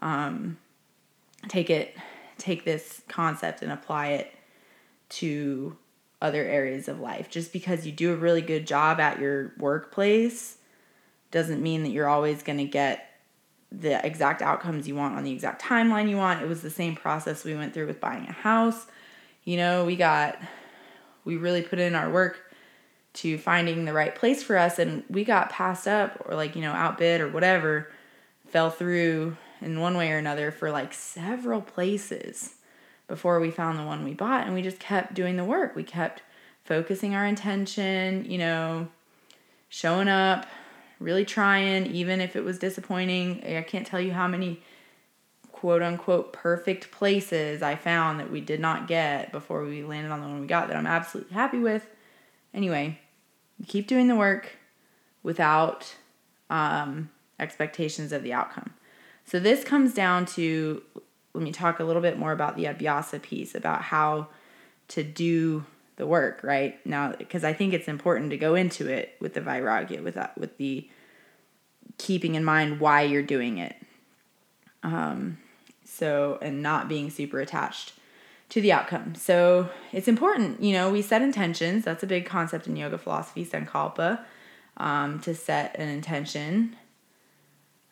[0.00, 0.56] Um,
[1.48, 1.94] take it
[2.38, 4.34] take this concept and apply it
[5.10, 5.76] to
[6.22, 7.28] other areas of life.
[7.28, 10.56] Just because you do a really good job at your workplace
[11.30, 13.13] doesn't mean that you're always going to get
[13.80, 16.42] the exact outcomes you want on the exact timeline you want.
[16.42, 18.86] It was the same process we went through with buying a house.
[19.44, 20.38] You know, we got,
[21.24, 22.40] we really put in our work
[23.14, 26.62] to finding the right place for us and we got passed up or like, you
[26.62, 27.90] know, outbid or whatever,
[28.48, 32.54] fell through in one way or another for like several places
[33.06, 35.76] before we found the one we bought and we just kept doing the work.
[35.76, 36.22] We kept
[36.64, 38.88] focusing our intention, you know,
[39.68, 40.46] showing up,
[40.98, 43.42] really trying, even if it was disappointing.
[43.44, 44.62] I can't tell you how many
[45.52, 50.20] quote unquote perfect places I found that we did not get before we landed on
[50.20, 51.86] the one we got that I'm absolutely happy with.
[52.52, 52.98] Anyway,
[53.66, 54.56] keep doing the work
[55.22, 55.94] without
[56.50, 58.74] um, expectations of the outcome.
[59.24, 60.82] So this comes down to
[61.32, 64.28] let me talk a little bit more about the abhyasa piece about how
[64.88, 65.64] to do
[65.96, 66.84] the work right?
[66.86, 70.36] Now because i think it's important to go into it with the vairagya with that
[70.38, 70.88] with the
[71.98, 73.76] keeping in mind why you're doing it.
[74.82, 75.38] Um
[75.84, 77.92] so and not being super attached
[78.50, 79.14] to the outcome.
[79.14, 81.84] So it's important you know we set intentions.
[81.84, 84.24] That's a big concept in yoga philosophy sankalpa
[84.76, 86.76] um, to set an intention.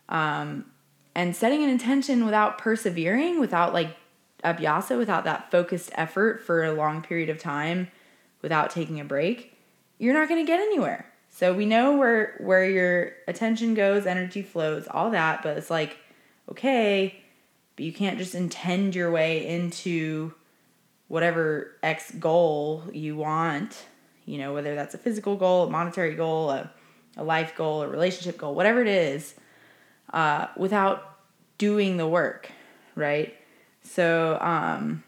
[0.08, 0.66] Um,
[1.14, 3.96] and setting an intention without persevering, without like
[4.44, 7.88] abhyasa, without that focused effort for a long period of time,
[8.40, 9.56] without taking a break,
[9.98, 11.06] you're not going to get anywhere.
[11.28, 15.96] So we know where where your attention goes, energy flows, all that, but it's like
[16.50, 17.22] okay,
[17.76, 20.34] but you can't just intend your way into
[21.08, 23.86] whatever X goal you want,
[24.24, 26.70] you know, whether that's a physical goal, a monetary goal, a,
[27.16, 29.34] a life goal, a relationship goal, whatever it is,
[30.12, 31.18] uh, without
[31.58, 32.50] doing the work,
[32.94, 33.34] right?
[33.82, 35.02] So um,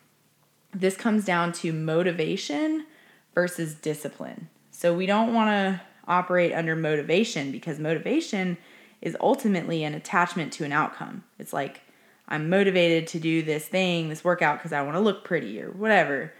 [0.73, 2.87] this comes down to motivation
[3.35, 4.49] versus discipline.
[4.71, 8.59] So we don't want to operate under motivation because motivation
[9.01, 11.25] is ultimately an attachment to an outcome.
[11.39, 11.83] It's like
[12.29, 15.71] I'm motivated to do this thing, this workout, because I want to look pretty or
[15.71, 16.33] whatever.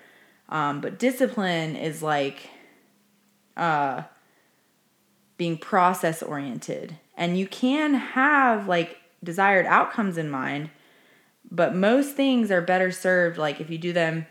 [0.49, 2.51] Um, but discipline is like
[3.57, 4.03] uh,
[5.37, 6.99] being process oriented.
[7.17, 10.71] And you can have like desired outcomes in mind,
[11.55, 14.27] but most things are better served like if you do them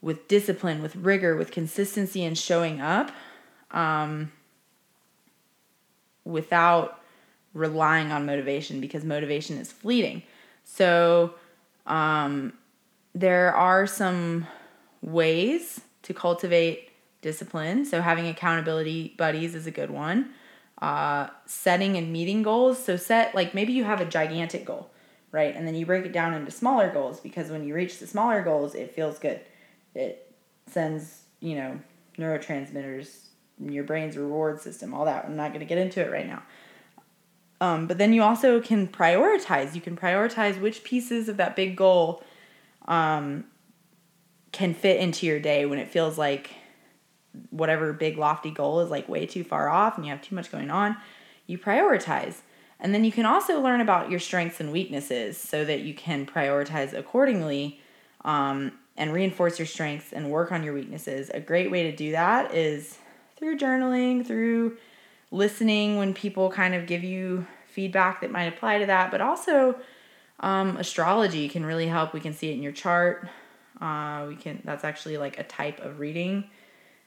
[0.00, 3.12] with discipline, with rigor, with consistency and showing up
[3.70, 4.32] um,
[6.24, 7.00] without
[7.54, 10.22] relying on motivation because motivation is fleeting.
[10.64, 11.34] So
[11.86, 12.54] um,
[13.14, 14.48] there are some
[15.00, 17.84] ways to cultivate discipline.
[17.84, 20.30] So having accountability buddies is a good one.
[20.80, 22.82] Uh, setting and meeting goals.
[22.82, 24.90] So set like maybe you have a gigantic goal,
[25.32, 25.56] right?
[25.56, 28.42] And then you break it down into smaller goals because when you reach the smaller
[28.42, 29.40] goals, it feels good.
[29.94, 30.32] It
[30.66, 31.80] sends you know
[32.18, 33.18] neurotransmitters
[33.58, 35.24] your brain's reward system, all that.
[35.24, 36.42] I'm not going to get into it right now.
[37.60, 39.74] Um, but then you also can prioritize.
[39.74, 42.24] You can prioritize which pieces of that big goal
[42.88, 43.44] um,
[44.50, 46.50] can fit into your day when it feels like
[47.50, 50.50] whatever big lofty goal is like way too far off and you have too much
[50.50, 50.96] going on.
[51.46, 52.40] You prioritize.
[52.82, 56.26] And then you can also learn about your strengths and weaknesses so that you can
[56.26, 57.80] prioritize accordingly
[58.24, 61.30] um, and reinforce your strengths and work on your weaknesses.
[61.32, 62.98] A great way to do that is
[63.36, 64.76] through journaling, through
[65.30, 69.76] listening when people kind of give you feedback that might apply to that, but also
[70.40, 72.12] um, astrology can really help.
[72.12, 73.28] We can see it in your chart.
[73.80, 76.50] Uh, we can that's actually like a type of reading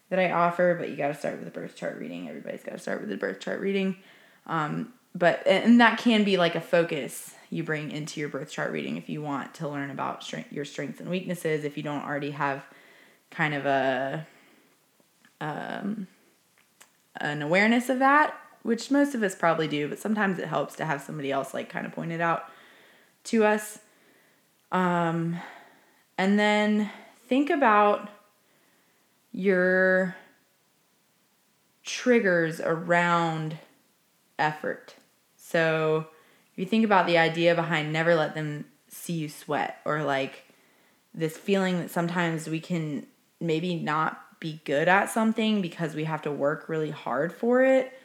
[0.10, 2.30] that I offer, but you got to start with the birth chart reading.
[2.30, 3.98] Everybody's got to start with the birth chart reading.
[4.48, 8.72] Um, but and that can be like a focus you bring into your birth chart
[8.72, 11.64] reading if you want to learn about strength, your strengths and weaknesses.
[11.64, 12.66] If you don't already have
[13.32, 14.28] kind of a
[15.40, 16.08] um,
[17.18, 20.86] an awareness of that, which most of us probably do, but sometimes it helps to
[20.86, 22.50] have somebody else like kind of point it out
[23.26, 23.80] to us.
[24.72, 25.40] Um,
[26.18, 26.90] and then
[27.28, 28.10] think about
[29.32, 30.16] your
[31.84, 33.58] triggers around
[34.40, 34.96] effort.
[35.56, 36.06] So
[36.52, 40.44] if you think about the idea behind never let them see you sweat, or like
[41.14, 43.08] this feeling that sometimes we can
[43.40, 47.98] maybe not be good at something because we have to work really hard for it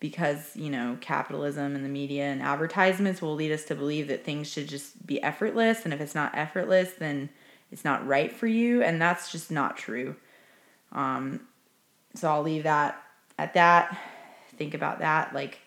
[0.00, 4.24] because you know capitalism and the media and advertisements will lead us to believe that
[4.24, 5.84] things should just be effortless.
[5.84, 7.28] And if it's not effortless then
[7.70, 8.82] it's not right for you.
[8.82, 10.16] And that's just not true.
[10.90, 11.40] Um,
[12.14, 13.02] so i'll leave that
[13.38, 13.94] at that.
[14.56, 15.34] Think about that.
[15.34, 15.60] Like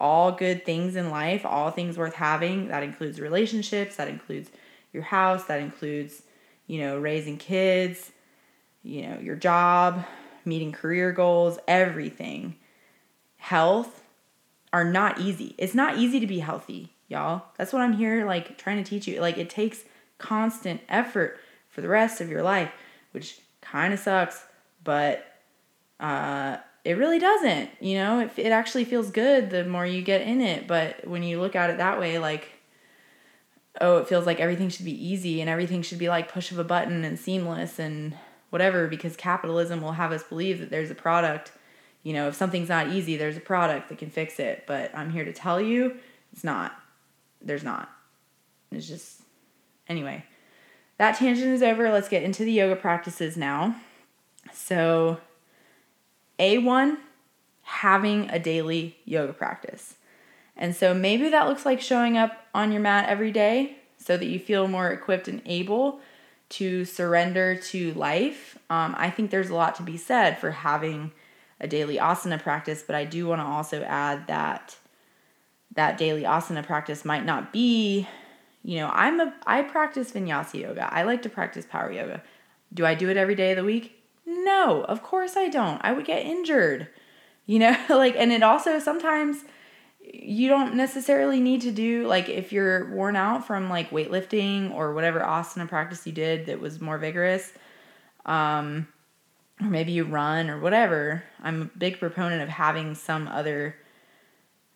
[0.00, 4.50] all good things in life all things worth having that includes relationships that includes
[4.92, 6.22] your house that includes
[6.66, 8.12] you know raising kids
[8.82, 10.04] you know, your job,
[10.44, 12.56] meeting career goals, everything,
[13.36, 14.02] health
[14.72, 15.54] are not easy.
[15.58, 17.44] It's not easy to be healthy, y'all.
[17.56, 19.20] That's what I'm here like trying to teach you.
[19.20, 19.84] Like it takes
[20.18, 22.70] constant effort for the rest of your life,
[23.12, 24.44] which kind of sucks,
[24.82, 25.26] but
[25.98, 27.70] uh it really doesn't.
[27.80, 31.22] You know, it, it actually feels good the more you get in it, but when
[31.22, 32.48] you look at it that way like
[33.80, 36.58] oh, it feels like everything should be easy and everything should be like push of
[36.58, 38.14] a button and seamless and
[38.50, 41.52] whatever because capitalism will have us believe that there's a product.
[42.02, 45.10] You know if something's not easy there's a product that can fix it but i'm
[45.10, 45.96] here to tell you
[46.32, 46.72] it's not.
[47.42, 47.90] There's not.
[48.72, 49.20] It's just
[49.86, 50.24] anyway
[51.00, 51.90] that tangent is over.
[51.90, 53.74] Let's get into the yoga practices now.
[54.52, 55.18] So
[56.40, 56.96] a1
[57.62, 59.94] having a daily yoga practice
[60.60, 64.26] and so maybe that looks like showing up on your mat every day so that
[64.26, 66.00] you feel more equipped and able
[66.50, 68.58] to surrender to life.
[68.68, 71.12] Um, I think there's a lot to be said for having
[71.60, 74.76] a daily asana practice, but I do want to also add that
[75.74, 78.06] that daily asana practice might not be,
[78.62, 80.92] you know, I'm a I practice vinyasa yoga.
[80.92, 82.22] I like to practice power yoga.
[82.74, 83.99] Do I do it every day of the week?
[84.30, 85.80] No, of course I don't.
[85.82, 86.88] I would get injured.
[87.46, 89.44] You know, like and it also sometimes
[90.12, 94.94] you don't necessarily need to do like if you're worn out from like weightlifting or
[94.94, 97.52] whatever asana practice you did that was more vigorous
[98.26, 98.88] um
[99.60, 103.76] or maybe you run or whatever i'm a big proponent of having some other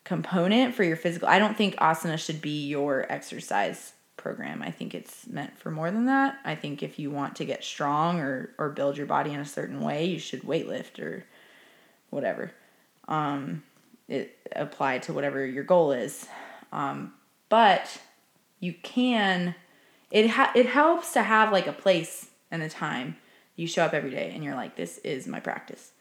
[0.05, 3.94] component for your physical i don't think asana should be your exercise
[4.25, 4.62] program.
[4.62, 6.39] I think it's meant for more than that.
[6.47, 9.45] I think if you want to get strong or or build your body in a
[9.45, 11.27] certain way, you should weightlift or
[12.09, 12.51] whatever.
[13.07, 13.62] Um,
[14.09, 16.27] it apply to whatever your goal is.
[16.72, 17.12] Um,
[17.51, 18.01] but
[18.61, 19.55] you can
[20.11, 23.18] it ha- it helps to have like a place and a time
[23.57, 25.93] you show up every day and you're like this is my practice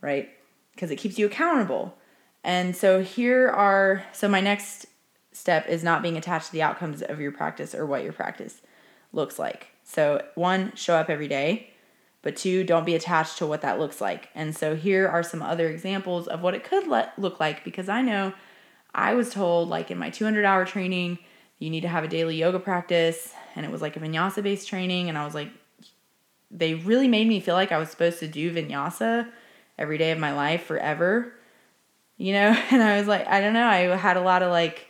[0.00, 0.30] right
[0.74, 1.98] because it keeps you accountable
[2.44, 4.86] and so here are so my next
[5.32, 8.60] step is not being attached to the outcomes of your practice or what your practice
[9.12, 9.68] looks like.
[9.84, 11.72] So one show up every day
[12.22, 14.28] but two don't be attached to what that looks like.
[14.34, 17.88] And so here are some other examples of what it could let, look like because
[17.88, 18.32] i know
[18.94, 21.18] i was told like in my 200 hour training
[21.58, 24.68] you need to have a daily yoga practice and it was like a vinyasa based
[24.68, 25.48] training and i was like
[26.50, 29.28] they really made me feel like i was supposed to do vinyasa
[29.78, 31.32] every day of my life forever
[32.18, 32.56] you know?
[32.70, 34.86] And i was like i don't know i had a lot of like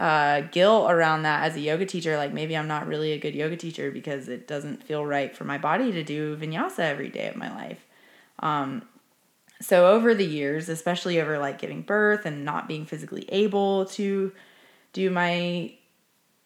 [0.00, 3.34] uh, guilt around that as a yoga teacher like maybe i'm not really a good
[3.34, 7.28] yoga teacher because it doesn't feel right for my body to do vinyasa every day
[7.28, 7.86] of my life
[8.38, 8.82] um,
[9.60, 14.32] so over the years especially over like giving birth and not being physically able to
[14.92, 15.72] do my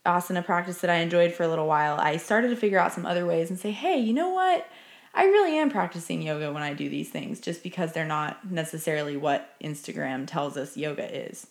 [0.04, 3.06] asana practice that I enjoyed for a little while, I started to figure out some
[3.06, 4.66] other ways and say, hey, you know what?
[5.14, 9.16] I really am practicing yoga when I do these things just because they're not necessarily
[9.16, 11.46] what Instagram tells us yoga is,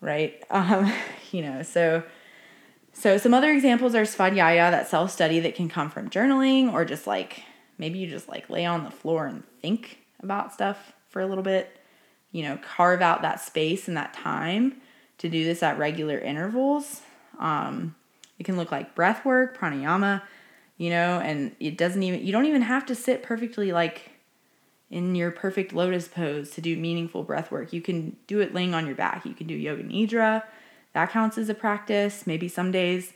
[0.00, 0.42] right?
[0.50, 0.92] Um,
[1.30, 2.02] you know, so
[2.92, 6.84] so some other examples are svadhyaya, that self study that can come from journaling or
[6.84, 7.42] just like
[7.78, 11.44] maybe you just like lay on the floor and think about stuff for a little
[11.44, 11.78] bit.
[12.32, 14.80] You know, carve out that space and that time
[15.18, 17.02] to do this at regular intervals.
[17.38, 17.94] Um,
[18.38, 20.22] it can look like breath work, pranayama,
[20.76, 24.10] you know, and it doesn't even, you don't even have to sit perfectly like
[24.90, 27.72] in your perfect lotus pose to do meaningful breath work.
[27.72, 29.26] You can do it laying on your back.
[29.26, 30.42] You can do yoga nidra.
[30.94, 32.26] That counts as a practice.
[32.26, 33.12] Maybe some days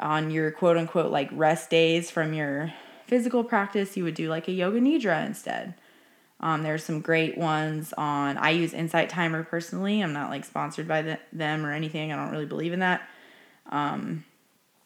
[0.00, 2.72] on your quote unquote like rest days from your
[3.06, 5.74] physical practice, you would do like a yoga nidra instead.
[6.40, 8.38] Um, there's some great ones on.
[8.38, 10.02] I use Insight Timer personally.
[10.02, 12.12] I'm not like sponsored by the, them or anything.
[12.12, 13.02] I don't really believe in that.
[13.70, 14.24] Um,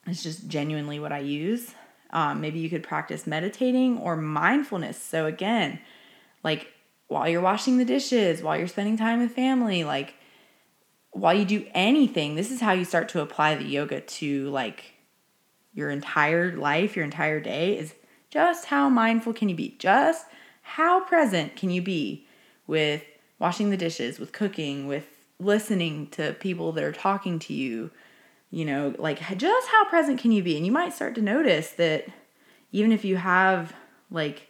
[0.07, 1.75] it's just genuinely what I use.
[2.13, 5.01] Um, maybe you could practice meditating or mindfulness.
[5.01, 5.81] So again,
[6.45, 6.69] like
[7.09, 10.15] while you're washing the dishes, while you're spending time with family, like
[11.13, 14.95] while you do anything, this is how you start to apply the yoga to like
[15.75, 17.79] your entire life, your entire day.
[17.79, 17.95] Is
[18.31, 19.77] just how mindful can you be?
[19.79, 20.27] Just
[20.63, 22.27] how present can you be
[22.67, 23.05] with
[23.39, 25.07] washing the dishes, with cooking, with
[25.39, 27.91] listening to people that are talking to you?
[28.53, 30.59] You know, like just how present can you be?
[30.59, 32.07] And you might start to notice that
[32.71, 33.73] even if you have
[34.11, 34.49] like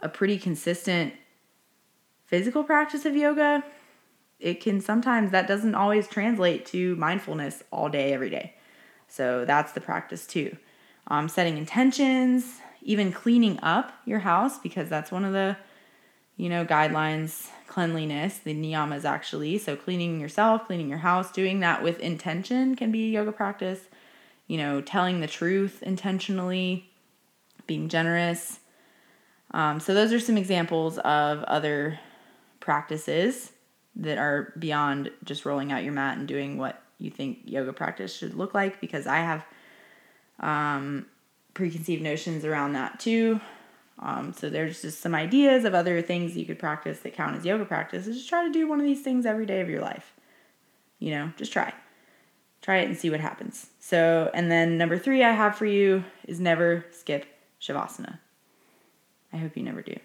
[0.00, 1.14] a pretty consistent
[2.24, 3.64] physical practice of yoga,
[4.40, 8.54] it can sometimes that doesn't always translate to mindfulness all day, every day.
[9.06, 10.56] So that's the practice too.
[11.06, 15.56] Um, setting intentions, even cleaning up your house because that's one of the
[16.36, 21.82] you know guidelines cleanliness the niyamas actually so cleaning yourself cleaning your house doing that
[21.82, 23.80] with intention can be a yoga practice
[24.46, 26.88] you know telling the truth intentionally
[27.66, 28.60] being generous
[29.52, 31.98] um, so those are some examples of other
[32.60, 33.52] practices
[33.94, 38.14] that are beyond just rolling out your mat and doing what you think yoga practice
[38.14, 39.44] should look like because i have
[40.40, 41.06] um,
[41.56, 43.40] preconceived notions around that too.
[43.98, 47.44] Um, so there's just some ideas of other things you could practice that count as
[47.44, 48.06] yoga practice.
[48.06, 50.12] Just try to do one of these things every day of your life.
[50.98, 51.72] You know, just try.
[52.60, 53.68] Try it and see what happens.
[53.80, 57.26] So, and then number three I have for you is never skip
[57.60, 58.18] Shavasana.
[59.32, 59.96] I hope you never do.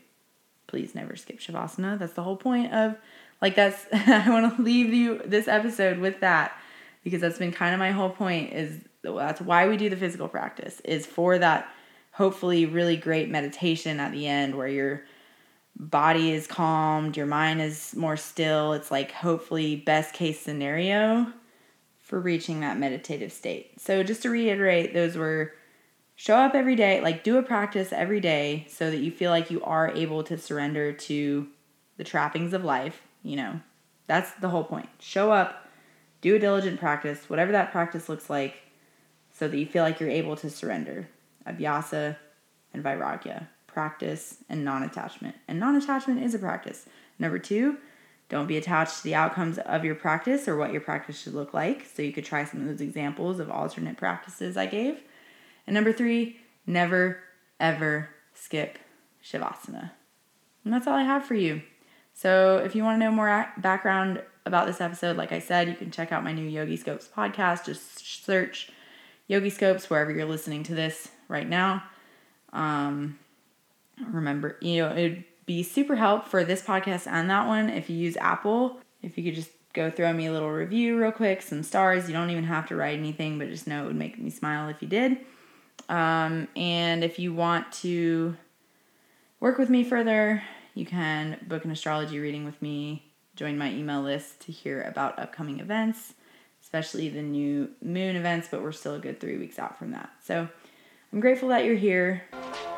[0.67, 1.99] Please never skip Shavasana.
[1.99, 2.95] That's the whole point of,
[3.41, 6.57] like, that's, I want to leave you this episode with that
[7.03, 10.27] because that's been kind of my whole point is that's why we do the physical
[10.27, 11.73] practice is for that
[12.22, 15.03] hopefully really great meditation at the end where your
[15.76, 18.74] body is calmed, your mind is more still.
[18.74, 21.34] It's like hopefully best case scenario
[21.97, 23.82] for reaching that meditative state.
[23.82, 25.53] So just to reiterate, those were
[26.15, 29.49] show up every day, like do a practice every day so that you feel like
[29.49, 31.47] you are able to surrender to
[31.97, 33.59] the trappings of life, you know.
[34.05, 34.89] That's the whole point.
[34.99, 35.67] Show up,
[36.22, 38.57] do a diligent practice, whatever that practice looks like
[39.34, 41.09] so that you feel like you're able to surrender.
[41.47, 42.17] Abhyasa
[42.73, 45.35] and Vairagya, practice and non attachment.
[45.47, 46.85] And non attachment is a practice.
[47.19, 47.77] Number two,
[48.29, 51.53] don't be attached to the outcomes of your practice or what your practice should look
[51.53, 51.85] like.
[51.85, 55.01] So you could try some of those examples of alternate practices I gave.
[55.67, 57.19] And number three, never
[57.59, 58.79] ever skip
[59.23, 59.91] Shavasana.
[60.63, 61.61] And that's all I have for you.
[62.13, 65.75] So if you want to know more background about this episode, like I said, you
[65.75, 67.65] can check out my new Yogiscopes podcast.
[67.65, 68.71] Just search
[69.32, 71.84] Yogiscopes wherever you're listening to this right now.
[72.51, 73.17] Um,
[74.09, 77.95] remember, you know, it'd be super help for this podcast and that one if you
[77.95, 78.79] use Apple.
[79.01, 82.07] If you could just go throw me a little review real quick, some stars.
[82.07, 84.69] You don't even have to write anything, but just know it would make me smile
[84.69, 85.17] if you did.
[85.88, 88.36] Um, and if you want to
[89.39, 94.01] work with me further, you can book an astrology reading with me, join my email
[94.01, 96.13] list to hear about upcoming events,
[96.72, 100.09] especially the new moon events, but we're still a good three weeks out from that.
[100.24, 100.47] So
[101.11, 102.24] I'm grateful that you're here.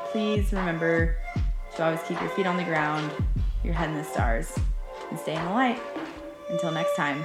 [0.05, 1.15] Please remember
[1.75, 3.11] to always keep your feet on the ground,
[3.63, 4.51] your head in the stars,
[5.11, 5.79] and stay in the light.
[6.49, 7.23] Until next time.